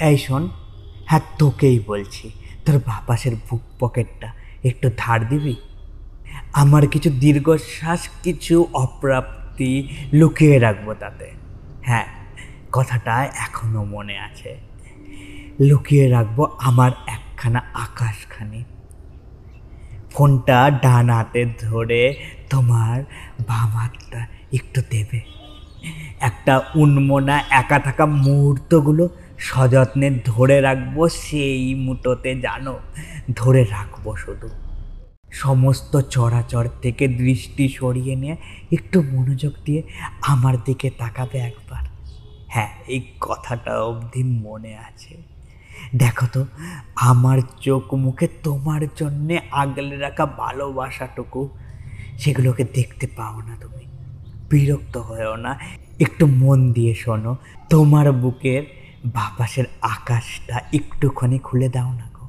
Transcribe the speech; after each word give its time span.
এই 0.00 0.18
শোন 0.18 0.48
হ্যাঁ 1.06 1.20
তোকেই 1.38 1.80
বলছি, 1.86 2.30
তোর 2.66 2.78
বাপাসের 2.78 3.32
বুক 3.50 3.60
পকেটটা 3.78 4.32
একটু 4.64 4.90
ধার 4.96 5.28
দিবি? 5.28 5.56
আমার 6.52 6.86
কিছু 6.86 7.10
দীর্ঘশ্বাস, 7.10 8.08
কিছু 8.22 8.66
অপ্রাপ্তি 8.72 9.88
লুকিয়ে 10.12 10.58
রাখব 10.58 10.94
তাতে। 10.94 11.30
হ্যাঁ 11.82 12.04
কথাটা 12.72 13.24
এখনও 13.24 13.84
মনে 13.84 14.18
আছে। 14.18 14.56
লুকিয়ে 15.60 16.08
রাখব 16.08 16.56
আমার 16.58 16.90
একখানা 17.06 17.62
আকাশখানি। 17.74 18.64
ফোনটা 20.12 20.70
ডান 20.82 21.10
হাতে 21.10 21.46
ধরে 21.60 22.14
তোমার 22.50 23.04
বাম 23.48 23.70
হাতটা 23.70 24.26
একটু 24.52 24.82
দেবে। 24.90 25.20
একটা 26.20 26.60
উন্মনা 26.74 27.42
একা 27.50 27.78
থাকা 27.78 28.06
মুহূর্তগুলো 28.06 29.08
সযত্নে 29.38 30.20
ধরে 30.24 30.60
রাখব 30.60 31.08
সেই 31.08 31.74
মুটোতে, 31.74 32.40
জানো? 32.40 32.78
ধরে 33.36 33.64
রাখব 33.64 34.16
শুধু। 34.16 34.48
সমস্ত 35.32 36.00
চরাচর 36.00 36.68
থেকে 36.82 37.08
দৃষ্টি 37.08 37.68
সরিয়ে 37.68 38.16
নিয়ে 38.16 38.36
একটু 38.72 39.02
মনোযোগ 39.02 39.52
দিয়ে 39.64 39.82
আমার 40.22 40.54
দিকে 40.64 40.90
তাকাবে 40.90 41.38
একবার। 41.38 41.84
হ্যাঁ 42.48 42.68
এই 42.88 43.00
কথাটা 43.20 43.82
অবধি 43.82 44.22
মনে 44.22 44.76
আছে। 44.76 45.16
দেখো 45.96 46.26
তো, 46.32 46.46
আমার 46.96 47.38
চোখ 47.60 47.94
মুখে 47.94 48.28
তোমার 48.42 48.80
জন্যে 48.96 49.38
আগলে 49.50 49.96
রাখা 49.96 50.26
ভালোবাসাটুকু, 50.26 51.48
সেগুলোকে 52.18 52.64
দেখতে 52.64 53.06
পাও 53.16 53.40
না 53.40 53.56
তুমি। 53.60 53.84
বিরক্ত 54.50 54.96
হয়েও 54.96 55.36
না। 55.36 55.58
একটু 56.00 56.26
মন 56.26 56.72
দিয়ে 56.72 56.94
শোনো, 56.94 57.36
তোমার 57.70 58.12
বুকের 58.12 58.83
বাপাসের 59.04 59.64
আকাশটা 59.82 60.60
একটুখানি 60.72 61.38
খুলে 61.38 61.68
দাও 61.68 61.92
না 61.92 62.10
গো। 62.14 62.28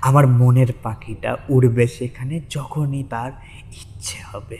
আমার 0.00 0.26
মনের 0.26 0.66
পাখিটা 0.82 1.36
উড়বে 1.48 1.86
সেখানে 1.86 2.40
যখনই 2.50 3.04
তার 3.04 3.32
ইচ্ছে 3.72 4.18
হবে। 4.32 4.58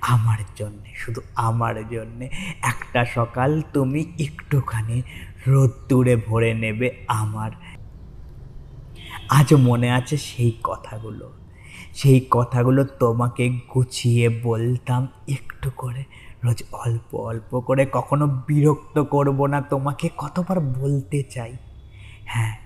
আমার 0.00 0.38
জন্যে, 0.56 0.94
শুধু 0.94 1.20
আমার 1.34 1.88
জন্যে। 1.88 2.30
একটা 2.62 3.04
সকাল 3.04 3.62
তুমি 3.72 4.12
একটুখানি 4.18 5.02
রোদ্দুরে 5.46 6.16
ভরে 6.16 6.54
নেবে 6.54 7.04
আমার। 7.08 7.50
আজও 9.28 9.56
মনে 9.56 9.90
আছে 9.90 10.16
সেই 10.16 10.52
কথাগুলো। 10.62 11.32
সেই 11.94 12.26
কথাগুলো 12.30 12.84
তোমাকে 12.84 13.44
গুছিয়ে 13.48 14.28
বলতাম 14.28 15.08
একটু 15.28 15.70
করে। 15.76 16.04
রোজ 16.44 16.62
অল্প 16.72 17.14
অল্প 17.14 17.60
করে 17.60 17.86
কখনো 17.92 18.26
বিরক্ত 18.26 18.98
করব 18.98 19.46
না, 19.46 19.60
তোমাকে 19.60 20.10
কতবার 20.16 20.60
বলতে 20.60 21.24
চাই। 21.30 21.52
হ্যাঁ 22.24 22.56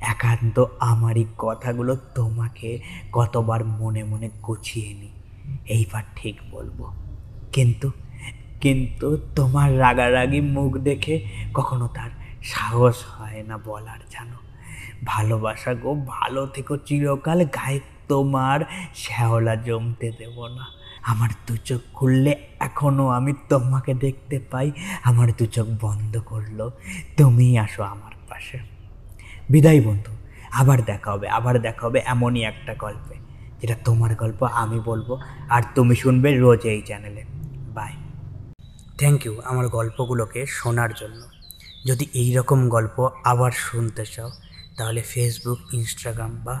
একান্ত 0.00 0.64
আমারই 0.80 1.24
কথাগুলো 1.38 1.96
তোমাকে 1.96 2.78
কতবার 3.12 3.64
মনে 3.64 4.04
মনে 4.04 4.30
গুছিয়ে 4.42 4.94
নিই 4.94 5.10
এইবার 5.66 6.02
ঠিক 6.16 6.36
বলব। 6.50 6.92
কিন্তু 7.52 7.90
কিন্তু 8.60 9.16
তোমার 9.36 9.78
রাগারাগি 9.78 10.40
মুখ 10.40 10.76
দেখে 10.76 11.14
কখনো 11.54 11.88
তার 11.88 12.10
সাহস 12.42 13.04
হয় 13.08 13.42
না 13.42 13.58
বলার, 13.58 14.00
জানো? 14.10 14.38
ভালোবাসা 15.04 15.74
গো, 15.74 15.94
ভালো 16.06 16.46
থেকো 16.46 16.76
চিরকাল, 16.76 17.44
গায়ে 17.44 17.80
তোমার 18.08 18.60
শ্যাওলা 18.94 19.56
জমতে 19.56 20.12
দেব 20.18 20.46
না। 20.46 20.66
আমার 21.02 21.28
দু 21.46 21.56
চোখ 21.56 21.80
খুললে 21.94 22.48
এখনও 22.60 23.08
আমি 23.08 23.34
তোমাকে 23.48 23.94
দেখতে 23.94 24.38
পাই। 24.50 24.72
আমার 25.04 25.28
দু 25.38 25.46
চোখ 25.46 25.68
বন্ধ 25.80 26.18
করল। 26.18 26.70
তুমিই 27.16 27.58
আসো 27.58 27.82
আমার 27.82 28.12
পাশে। 28.28 28.58
বিদায় 29.50 29.82
বন্ধু, 29.82 30.12
আবার 30.50 30.82
দেখা 30.82 31.12
হবে, 31.12 31.28
আবার 31.28 31.58
দেখা 31.58 31.86
হবে 31.86 32.02
এমনই 32.04 32.42
একটা 32.42 32.74
গল্পে। 32.74 33.14
যেটা 33.60 33.74
তোমার 33.84 34.14
গল্প, 34.14 34.42
আমি 34.42 34.80
বলব। 34.80 35.20
আর 35.48 35.62
তুমি 35.74 35.96
শুনবে 35.96 36.36
রোজ 36.36 36.60
এই 36.60 36.82
চ্যানেলে। 36.82 37.24
বাই। 37.74 37.92
থ্যাংক 38.98 39.26
ইউ 39.26 39.40
আমার 39.44 39.68
গল্পগুলোকে 39.68 40.46
শোনার 40.46 40.94
জন্য। 40.96 41.22
যদি 41.86 42.06
এই 42.14 42.34
রকম 42.34 42.68
গল্প 42.68 43.08
আবার 43.24 43.50
শুনতে 43.50 44.06
চাও, 44.06 44.30
তাহলে 44.76 45.02
ফেসবুক 45.02 45.74
ইনস্টাগ্রাম 45.74 46.40
বা 46.44 46.60